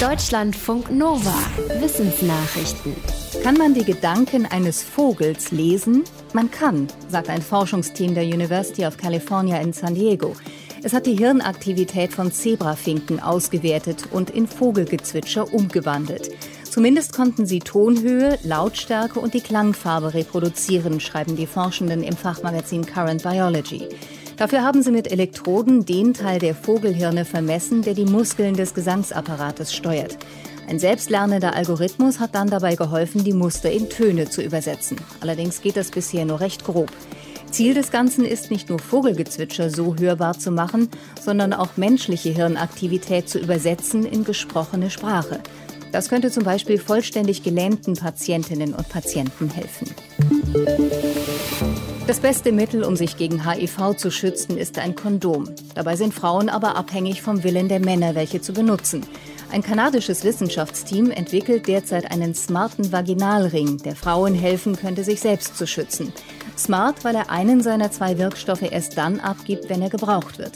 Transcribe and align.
Deutschlandfunk 0.00 0.90
Nova. 0.90 1.32
Wissensnachrichten. 1.80 2.94
Kann 3.42 3.56
man 3.56 3.72
die 3.72 3.82
Gedanken 3.82 4.44
eines 4.44 4.82
Vogels 4.82 5.52
lesen? 5.52 6.04
Man 6.34 6.50
kann, 6.50 6.86
sagt 7.08 7.30
ein 7.30 7.40
Forschungsteam 7.40 8.14
der 8.14 8.24
University 8.24 8.84
of 8.84 8.98
California 8.98 9.56
in 9.58 9.72
San 9.72 9.94
Diego. 9.94 10.36
Es 10.82 10.92
hat 10.92 11.06
die 11.06 11.16
Hirnaktivität 11.16 12.12
von 12.12 12.30
Zebrafinken 12.30 13.20
ausgewertet 13.20 14.04
und 14.10 14.28
in 14.28 14.46
Vogelgezwitscher 14.46 15.54
umgewandelt. 15.54 16.28
Zumindest 16.64 17.14
konnten 17.14 17.46
sie 17.46 17.60
Tonhöhe, 17.60 18.38
Lautstärke 18.42 19.18
und 19.18 19.32
die 19.32 19.40
Klangfarbe 19.40 20.12
reproduzieren, 20.12 21.00
schreiben 21.00 21.36
die 21.36 21.46
Forschenden 21.46 22.02
im 22.02 22.18
Fachmagazin 22.18 22.84
Current 22.84 23.22
Biology. 23.22 23.88
Dafür 24.36 24.62
haben 24.62 24.82
sie 24.82 24.90
mit 24.90 25.10
Elektroden 25.10 25.86
den 25.86 26.12
Teil 26.12 26.38
der 26.38 26.54
Vogelhirne 26.54 27.24
vermessen, 27.24 27.82
der 27.82 27.94
die 27.94 28.04
Muskeln 28.04 28.54
des 28.54 28.74
Gesangsapparates 28.74 29.74
steuert. 29.74 30.18
Ein 30.68 30.78
selbstlernender 30.78 31.54
Algorithmus 31.54 32.20
hat 32.20 32.34
dann 32.34 32.50
dabei 32.50 32.74
geholfen, 32.74 33.24
die 33.24 33.32
Muster 33.32 33.70
in 33.70 33.88
Töne 33.88 34.28
zu 34.28 34.42
übersetzen. 34.42 34.98
Allerdings 35.20 35.62
geht 35.62 35.76
das 35.76 35.90
bisher 35.90 36.24
nur 36.24 36.40
recht 36.40 36.64
grob. 36.64 36.90
Ziel 37.50 37.72
des 37.72 37.90
Ganzen 37.90 38.24
ist 38.24 38.50
nicht 38.50 38.68
nur 38.68 38.78
Vogelgezwitscher 38.78 39.70
so 39.70 39.96
hörbar 39.96 40.38
zu 40.38 40.50
machen, 40.50 40.90
sondern 41.22 41.52
auch 41.52 41.76
menschliche 41.76 42.30
Hirnaktivität 42.30 43.28
zu 43.28 43.38
übersetzen 43.38 44.04
in 44.04 44.24
gesprochene 44.24 44.90
Sprache. 44.90 45.40
Das 45.92 46.08
könnte 46.10 46.30
zum 46.30 46.42
Beispiel 46.42 46.78
vollständig 46.78 47.42
gelähmten 47.42 47.94
Patientinnen 47.94 48.74
und 48.74 48.88
Patienten 48.88 49.48
helfen. 49.48 49.94
Das 52.06 52.20
beste 52.20 52.52
Mittel, 52.52 52.84
um 52.84 52.94
sich 52.94 53.16
gegen 53.16 53.50
HIV 53.50 53.96
zu 53.96 54.12
schützen, 54.12 54.56
ist 54.56 54.78
ein 54.78 54.94
Kondom. 54.94 55.50
Dabei 55.74 55.96
sind 55.96 56.14
Frauen 56.14 56.48
aber 56.48 56.76
abhängig 56.76 57.20
vom 57.20 57.42
Willen 57.42 57.68
der 57.68 57.80
Männer, 57.80 58.14
welche 58.14 58.40
zu 58.40 58.52
benutzen. 58.52 59.04
Ein 59.50 59.64
kanadisches 59.64 60.22
Wissenschaftsteam 60.22 61.10
entwickelt 61.10 61.66
derzeit 61.66 62.08
einen 62.12 62.36
smarten 62.36 62.92
Vaginalring, 62.92 63.78
der 63.78 63.96
Frauen 63.96 64.34
helfen 64.34 64.76
könnte, 64.76 65.02
sich 65.02 65.18
selbst 65.18 65.56
zu 65.56 65.66
schützen. 65.66 66.12
Smart, 66.56 67.04
weil 67.04 67.16
er 67.16 67.28
einen 67.30 67.60
seiner 67.60 67.90
zwei 67.90 68.18
Wirkstoffe 68.18 68.62
erst 68.62 68.96
dann 68.96 69.18
abgibt, 69.18 69.68
wenn 69.68 69.82
er 69.82 69.90
gebraucht 69.90 70.38
wird. 70.38 70.52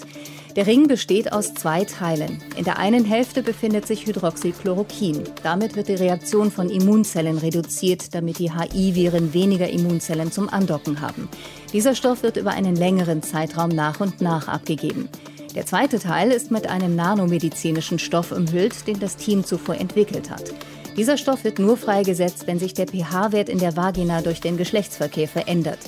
Der 0.57 0.67
Ring 0.67 0.89
besteht 0.89 1.33
aus 1.33 1.55
zwei 1.55 1.85
Teilen. 1.85 2.43
In 2.57 2.65
der 2.65 2.79
einen 2.79 3.05
Hälfte 3.05 3.43
befindet 3.43 3.87
sich 3.87 4.07
Hydroxychloroquin. 4.07 5.23
Damit 5.45 5.77
wird 5.77 5.87
die 5.87 5.95
Reaktion 5.95 6.51
von 6.51 6.69
Immunzellen 6.69 7.39
reduziert, 7.39 8.15
damit 8.15 8.41
die 8.41 8.51
HI-Viren 8.51 9.33
weniger 9.33 9.69
Immunzellen 9.69 10.33
zum 10.33 10.49
Andocken 10.49 11.01
haben. 11.01 11.29
Dieser 11.73 11.95
Stoff 11.95 12.25
wird 12.25 12.37
über 12.37 12.51
einen 12.51 12.75
längeren 12.75 13.23
Zeitraum 13.23 13.69
nach 13.69 14.01
und 14.01 14.21
nach 14.21 14.49
abgegeben. 14.49 15.09
Der 15.55 15.67
zweite 15.67 16.01
Teil 16.01 16.33
ist 16.33 16.51
mit 16.51 16.69
einem 16.69 16.97
nanomedizinischen 16.97 18.01
Stoff 18.01 18.33
umhüllt, 18.33 18.89
den 18.89 18.99
das 18.99 19.17
Team 19.17 19.45
zuvor 19.45 19.77
entwickelt 19.77 20.31
hat. 20.31 20.53
Dieser 20.97 21.17
Stoff 21.17 21.45
wird 21.45 21.61
nur 21.61 21.77
freigesetzt, 21.77 22.49
wenn 22.49 22.59
sich 22.59 22.75
der 22.75 22.87
pH-Wert 22.89 23.49
in 23.49 23.59
der 23.59 23.77
Vagina 23.77 24.21
durch 24.21 24.41
den 24.41 24.57
Geschlechtsverkehr 24.57 25.29
verändert. 25.29 25.79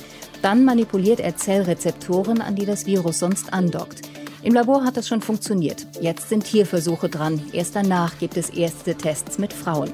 Dann 0.41 0.63
manipuliert 0.63 1.19
er 1.19 1.35
Zellrezeptoren, 1.35 2.41
an 2.41 2.55
die 2.55 2.65
das 2.65 2.85
Virus 2.85 3.19
sonst 3.19 3.51
andockt. 3.51 4.01
Im 4.43 4.53
Labor 4.53 4.83
hat 4.83 4.97
das 4.97 5.07
schon 5.07 5.21
funktioniert. 5.21 5.87
Jetzt 6.01 6.27
sind 6.27 6.43
Tierversuche 6.43 7.07
dran. 7.07 7.41
Erst 7.53 7.77
danach 7.77 8.19
gibt 8.19 8.35
es 8.35 8.49
erste 8.49 8.95
Tests 8.95 9.37
mit 9.37 9.53
Frauen. 9.53 9.91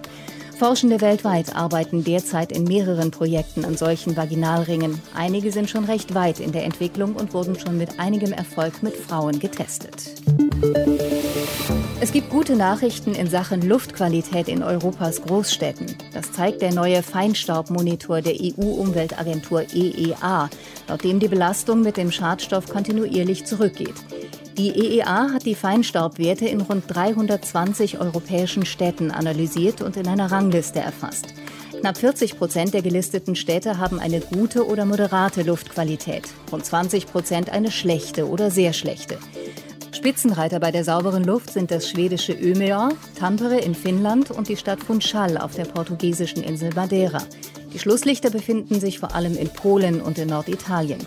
Forschende 0.57 0.99
weltweit 0.99 1.55
arbeiten 1.55 2.03
derzeit 2.03 2.51
in 2.51 2.63
mehreren 2.63 3.11
Projekten 3.11 3.63
an 3.63 3.77
solchen 3.77 4.17
Vaginalringen. 4.17 4.99
Einige 5.13 5.51
sind 5.51 5.69
schon 5.69 5.85
recht 5.85 6.15
weit 6.15 6.39
in 6.39 6.51
der 6.51 6.65
Entwicklung 6.65 7.15
und 7.15 7.33
wurden 7.33 7.57
schon 7.57 7.77
mit 7.77 7.99
einigem 7.99 8.33
Erfolg 8.33 8.83
mit 8.83 8.95
Frauen 8.95 9.39
getestet. 9.39 10.15
Es 12.01 12.13
gibt 12.13 12.29
gute 12.29 12.55
Nachrichten 12.55 13.13
in 13.13 13.29
Sachen 13.29 13.61
Luftqualität 13.61 14.47
in 14.47 14.63
Europas 14.63 15.21
Großstädten. 15.21 15.97
Das 16.13 16.31
zeigt 16.31 16.61
der 16.61 16.73
neue 16.73 17.03
Feinstaubmonitor 17.03 18.21
der 18.21 18.35
EU-Umweltagentur 18.39 19.65
EEA, 19.73 20.49
laut 20.87 21.03
dem 21.03 21.19
die 21.19 21.27
Belastung 21.27 21.81
mit 21.81 21.97
dem 21.97 22.09
Schadstoff 22.09 22.69
kontinuierlich 22.69 23.43
zurückgeht. 23.43 23.95
Die 24.57 24.69
EEA 24.69 25.33
hat 25.33 25.45
die 25.45 25.55
Feinstaubwerte 25.55 26.47
in 26.47 26.61
rund 26.61 26.85
320 26.87 27.99
europäischen 27.99 28.65
Städten 28.65 29.11
analysiert 29.11 29.81
und 29.81 29.97
in 29.97 30.07
einer 30.07 30.31
Rangliste 30.31 30.79
erfasst. 30.79 31.33
Knapp 31.81 31.97
40 31.97 32.37
Prozent 32.37 32.73
der 32.73 32.81
gelisteten 32.81 33.35
Städte 33.35 33.77
haben 33.77 33.99
eine 33.99 34.21
gute 34.21 34.65
oder 34.65 34.85
moderate 34.85 35.43
Luftqualität, 35.43 36.29
rund 36.49 36.65
20 36.65 37.07
Prozent 37.07 37.49
eine 37.49 37.71
schlechte 37.71 38.29
oder 38.29 38.51
sehr 38.51 38.71
schlechte. 38.71 39.17
Spitzenreiter 39.99 40.61
bei 40.61 40.71
der 40.71 40.85
sauberen 40.85 41.25
Luft 41.25 41.51
sind 41.51 41.71
das 41.71 41.89
schwedische 41.89 42.33
Umeå, 42.33 42.87
Tampere 43.19 43.59
in 43.59 43.75
Finnland 43.75 44.31
und 44.31 44.47
die 44.47 44.55
Stadt 44.55 44.81
Funchal 44.81 45.37
auf 45.37 45.55
der 45.55 45.65
portugiesischen 45.65 46.41
Insel 46.41 46.69
Madeira. 46.73 47.21
Die 47.73 47.79
Schlusslichter 47.79 48.29
befinden 48.29 48.79
sich 48.79 48.97
vor 48.97 49.13
allem 49.13 49.35
in 49.35 49.49
Polen 49.49 49.99
und 50.01 50.17
in 50.17 50.29
Norditalien. 50.29 51.05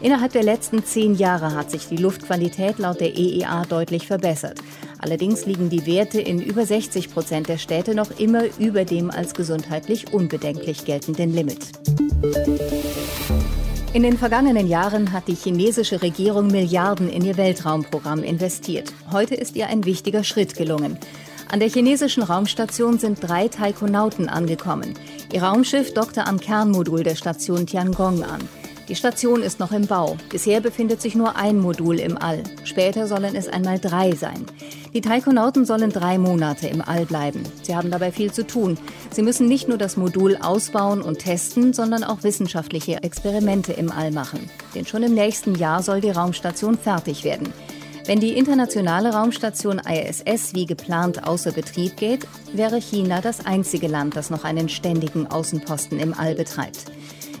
Innerhalb 0.00 0.32
der 0.32 0.42
letzten 0.42 0.84
zehn 0.84 1.14
Jahre 1.14 1.54
hat 1.54 1.70
sich 1.70 1.86
die 1.86 1.96
Luftqualität 1.96 2.80
laut 2.80 3.00
der 3.00 3.16
EEA 3.16 3.66
deutlich 3.66 4.08
verbessert. 4.08 4.58
Allerdings 4.98 5.46
liegen 5.46 5.70
die 5.70 5.86
Werte 5.86 6.20
in 6.20 6.42
über 6.42 6.66
60 6.66 7.14
Prozent 7.14 7.48
der 7.48 7.58
Städte 7.58 7.94
noch 7.94 8.18
immer 8.18 8.42
über 8.58 8.84
dem 8.84 9.12
als 9.12 9.34
gesundheitlich 9.34 10.12
unbedenklich 10.12 10.84
geltenden 10.84 11.32
Limit. 11.32 12.03
In 13.94 14.02
den 14.02 14.18
vergangenen 14.18 14.66
Jahren 14.66 15.12
hat 15.12 15.28
die 15.28 15.36
chinesische 15.36 16.02
Regierung 16.02 16.48
Milliarden 16.48 17.08
in 17.08 17.24
ihr 17.24 17.36
Weltraumprogramm 17.36 18.24
investiert. 18.24 18.92
Heute 19.12 19.36
ist 19.36 19.54
ihr 19.54 19.68
ein 19.68 19.84
wichtiger 19.84 20.24
Schritt 20.24 20.56
gelungen. 20.56 20.98
An 21.48 21.60
der 21.60 21.68
chinesischen 21.68 22.24
Raumstation 22.24 22.98
sind 22.98 23.22
drei 23.22 23.46
Taikonauten 23.46 24.28
angekommen. 24.28 24.94
Ihr 25.32 25.44
Raumschiff 25.44 25.94
dockte 25.94 26.26
am 26.26 26.40
Kernmodul 26.40 27.04
der 27.04 27.14
Station 27.14 27.68
Tiangong 27.68 28.24
an. 28.24 28.40
Die 28.88 28.96
Station 28.96 29.42
ist 29.42 29.60
noch 29.60 29.72
im 29.72 29.86
Bau. 29.86 30.18
Bisher 30.28 30.60
befindet 30.60 31.00
sich 31.00 31.14
nur 31.14 31.36
ein 31.36 31.58
Modul 31.58 31.98
im 31.98 32.18
All. 32.18 32.42
Später 32.64 33.06
sollen 33.06 33.34
es 33.34 33.48
einmal 33.48 33.78
drei 33.78 34.12
sein. 34.12 34.44
Die 34.92 35.00
Taikonauten 35.00 35.64
sollen 35.64 35.90
drei 35.90 36.18
Monate 36.18 36.68
im 36.68 36.82
All 36.82 37.06
bleiben. 37.06 37.42
Sie 37.62 37.74
haben 37.74 37.90
dabei 37.90 38.12
viel 38.12 38.30
zu 38.30 38.46
tun. 38.46 38.76
Sie 39.10 39.22
müssen 39.22 39.48
nicht 39.48 39.68
nur 39.68 39.78
das 39.78 39.96
Modul 39.96 40.36
ausbauen 40.36 41.00
und 41.00 41.18
testen, 41.18 41.72
sondern 41.72 42.04
auch 42.04 42.22
wissenschaftliche 42.24 43.02
Experimente 43.02 43.72
im 43.72 43.90
All 43.90 44.10
machen. 44.10 44.50
Denn 44.74 44.84
schon 44.84 45.02
im 45.02 45.14
nächsten 45.14 45.54
Jahr 45.54 45.82
soll 45.82 46.02
die 46.02 46.10
Raumstation 46.10 46.76
fertig 46.76 47.24
werden. 47.24 47.54
Wenn 48.06 48.20
die 48.20 48.36
internationale 48.36 49.14
Raumstation 49.14 49.80
ISS 49.80 50.54
wie 50.54 50.66
geplant 50.66 51.26
außer 51.26 51.52
Betrieb 51.52 51.96
geht, 51.96 52.26
wäre 52.52 52.76
China 52.76 53.22
das 53.22 53.46
einzige 53.46 53.88
Land, 53.88 54.14
das 54.14 54.28
noch 54.28 54.44
einen 54.44 54.68
ständigen 54.68 55.26
Außenposten 55.26 55.98
im 55.98 56.12
All 56.12 56.34
betreibt. 56.34 56.92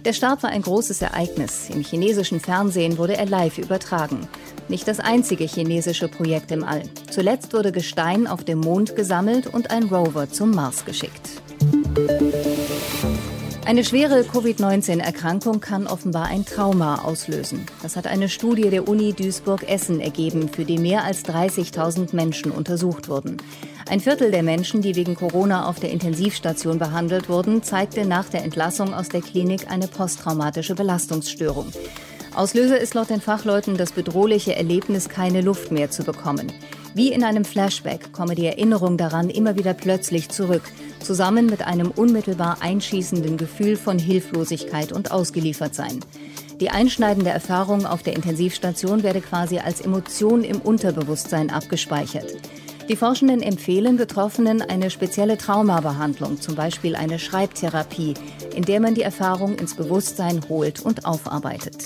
Der 0.04 0.12
Start 0.12 0.42
war 0.42 0.50
ein 0.50 0.60
großes 0.60 1.00
Ereignis. 1.00 1.70
Im 1.70 1.80
chinesischen 1.80 2.38
Fernsehen 2.38 2.98
wurde 2.98 3.16
er 3.16 3.24
live 3.24 3.56
übertragen. 3.56 4.28
Nicht 4.68 4.86
das 4.86 5.00
einzige 5.00 5.44
chinesische 5.44 6.08
Projekt 6.08 6.52
im 6.52 6.62
All. 6.62 6.82
Zuletzt 7.10 7.54
wurde 7.54 7.72
Gestein 7.72 8.26
auf 8.26 8.44
dem 8.44 8.60
Mond 8.60 8.96
gesammelt 8.96 9.46
und 9.46 9.70
ein 9.70 9.84
Rover 9.84 10.28
zum 10.28 10.50
Mars 10.50 10.84
geschickt. 10.84 11.30
Eine 13.66 13.82
schwere 13.82 14.24
Covid-19-Erkrankung 14.24 15.58
kann 15.58 15.86
offenbar 15.86 16.26
ein 16.26 16.44
Trauma 16.44 16.96
auslösen. 16.96 17.64
Das 17.82 17.96
hat 17.96 18.06
eine 18.06 18.28
Studie 18.28 18.68
der 18.68 18.86
Uni 18.86 19.14
Duisburg-Essen 19.14 20.00
ergeben, 20.00 20.50
für 20.50 20.66
die 20.66 20.76
mehr 20.76 21.02
als 21.04 21.24
30.000 21.24 22.14
Menschen 22.14 22.52
untersucht 22.52 23.08
wurden. 23.08 23.38
Ein 23.88 24.00
Viertel 24.00 24.30
der 24.30 24.42
Menschen, 24.42 24.82
die 24.82 24.96
wegen 24.96 25.14
Corona 25.14 25.66
auf 25.66 25.80
der 25.80 25.92
Intensivstation 25.92 26.78
behandelt 26.78 27.30
wurden, 27.30 27.62
zeigte 27.62 28.04
nach 28.04 28.28
der 28.28 28.44
Entlassung 28.44 28.92
aus 28.92 29.08
der 29.08 29.22
Klinik 29.22 29.70
eine 29.70 29.88
posttraumatische 29.88 30.74
Belastungsstörung. 30.74 31.72
Auslöser 32.34 32.78
ist 32.78 32.92
laut 32.92 33.08
den 33.08 33.22
Fachleuten 33.22 33.78
das 33.78 33.92
bedrohliche 33.92 34.56
Erlebnis, 34.56 35.08
keine 35.08 35.40
Luft 35.40 35.72
mehr 35.72 35.90
zu 35.90 36.04
bekommen. 36.04 36.52
Wie 36.92 37.12
in 37.12 37.24
einem 37.24 37.44
Flashback 37.44 38.12
komme 38.12 38.34
die 38.34 38.46
Erinnerung 38.46 38.96
daran 38.98 39.30
immer 39.30 39.56
wieder 39.56 39.72
plötzlich 39.72 40.28
zurück, 40.28 40.62
zusammen 41.04 41.46
mit 41.46 41.62
einem 41.62 41.90
unmittelbar 41.90 42.58
einschießenden 42.60 43.36
Gefühl 43.36 43.76
von 43.76 43.98
Hilflosigkeit 43.98 44.92
und 44.92 45.12
Ausgeliefertsein. 45.12 46.00
Die 46.60 46.70
einschneidende 46.70 47.30
Erfahrung 47.30 47.86
auf 47.86 48.02
der 48.02 48.14
Intensivstation 48.14 49.02
werde 49.02 49.20
quasi 49.20 49.58
als 49.58 49.80
Emotion 49.80 50.42
im 50.44 50.60
Unterbewusstsein 50.60 51.50
abgespeichert. 51.50 52.32
Die 52.88 52.96
Forschenden 52.96 53.42
empfehlen 53.42 53.96
Betroffenen 53.96 54.60
eine 54.60 54.90
spezielle 54.90 55.38
Traumabehandlung, 55.38 56.40
zum 56.40 56.54
Beispiel 56.54 56.96
eine 56.96 57.18
Schreibtherapie, 57.18 58.14
in 58.54 58.64
der 58.64 58.80
man 58.80 58.94
die 58.94 59.02
Erfahrung 59.02 59.56
ins 59.56 59.74
Bewusstsein 59.74 60.40
holt 60.48 60.80
und 60.80 61.06
aufarbeitet. 61.06 61.84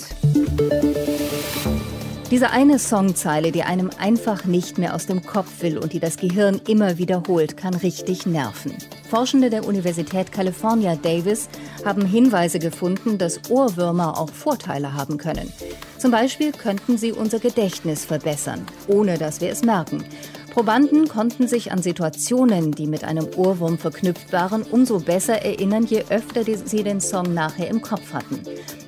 Diese 2.31 2.51
eine 2.51 2.79
Songzeile, 2.79 3.53
die 3.53 3.63
einem 3.63 3.89
einfach 3.99 4.45
nicht 4.45 4.77
mehr 4.77 4.95
aus 4.95 5.07
dem 5.07 5.25
Kopf 5.25 5.63
will 5.63 5.79
und 5.79 5.95
die 5.95 5.99
das 5.99 6.19
Gehirn 6.19 6.61
immer 6.69 6.99
wiederholt, 6.99 7.57
kann 7.57 7.73
richtig 7.73 8.27
nerven. 8.27 8.75
Forschende 9.09 9.49
der 9.49 9.67
Universität 9.67 10.31
California 10.31 10.95
Davis 10.97 11.49
haben 11.87 12.05
Hinweise 12.05 12.59
gefunden, 12.59 13.17
dass 13.17 13.51
Ohrwürmer 13.51 14.19
auch 14.19 14.29
Vorteile 14.29 14.93
haben 14.93 15.17
können. 15.17 15.51
Zum 15.97 16.11
Beispiel 16.11 16.53
könnten 16.53 16.99
sie 16.99 17.13
unser 17.13 17.39
Gedächtnis 17.39 18.05
verbessern, 18.05 18.67
ohne 18.89 19.17
dass 19.17 19.41
wir 19.41 19.51
es 19.51 19.65
merken. 19.65 20.05
Probanden 20.51 21.09
konnten 21.09 21.47
sich 21.47 21.73
an 21.73 21.83
Situationen, 21.83 22.73
die 22.73 22.87
mit 22.87 23.05
einem 23.05 23.29
Ohrwurm 23.37 23.79
verknüpft 23.79 24.33
waren, 24.33 24.63
umso 24.63 24.99
besser 24.99 25.43
erinnern, 25.43 25.85
je 25.85 26.05
öfter 26.09 26.43
sie 26.45 26.83
den 26.83 27.01
Song 27.01 27.35
nachher 27.35 27.69
im 27.69 27.83
Kopf 27.83 28.13
hatten. 28.13 28.41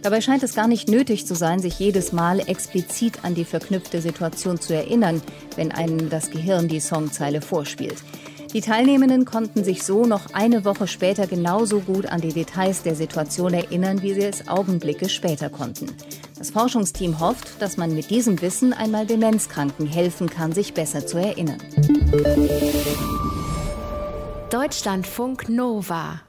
Dabei 0.03 0.21
scheint 0.21 0.43
es 0.43 0.55
gar 0.55 0.69
nicht 0.69 0.89
nötig 0.89 1.27
zu 1.27 1.35
sein, 1.35 1.61
sich 1.61 1.79
jedes 1.79 2.13
Mal 2.13 2.41
explizit 2.41 3.25
an 3.25 3.35
die 3.35 3.45
verknüpfte 3.45 4.01
Situation 4.01 4.61
zu 4.61 4.75
erinnern, 4.75 5.23
wenn 5.57 5.73
einem 5.73 6.09
das 6.09 6.31
Gehirn 6.31 6.69
die 6.69 6.81
Songzeile 6.81 7.41
vorspielt. 7.41 8.03
Die 8.53 8.61
Teilnehmenden 8.61 9.25
konnten 9.25 9.63
sich 9.63 9.85
so 9.85 10.07
noch 10.07 10.33
eine 10.33 10.65
Woche 10.65 10.89
später 10.89 11.29
genauso 11.29 11.81
gut 11.81 12.07
an 12.07 12.21
die 12.21 12.33
Details 12.33 12.83
der 12.83 12.97
Situation 12.97 13.55
erinnern, 13.55 14.03
wie 14.03 14.15
sie 14.15 14.25
es 14.25 14.49
Augenblicke 14.49 15.09
später 15.09 15.49
konnten. 15.49 15.87
Das 16.37 16.51
Forschungsteam 16.51 17.21
hofft, 17.21 17.63
dass 17.63 17.77
man 17.77 17.95
mit 17.95 18.11
diesem 18.11 18.41
Wissen 18.41 18.73
einmal 18.73 19.07
Demenzkranken 19.07 19.87
helfen 19.87 20.29
kann, 20.29 20.53
sich 20.53 20.75
besser 20.75 21.07
zu 21.07 21.19
erinnern. 21.19 21.59
Deutschlandfunk 24.51 25.49
Nova 25.49 26.23